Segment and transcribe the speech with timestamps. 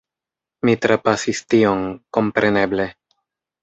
[0.69, 1.87] Mi trapasis tion,
[2.19, 2.93] kompreneble.